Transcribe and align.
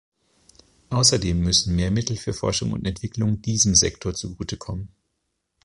Außerdem 0.89 1.39
müssen 1.41 1.75
mehr 1.75 1.91
Mittel 1.91 2.17
für 2.17 2.33
Forschung 2.33 2.71
und 2.71 2.87
Entwicklung 2.87 3.43
diesem 3.43 3.75
Sektor 3.75 4.15
zugute 4.15 4.57
kommen. 4.57 4.89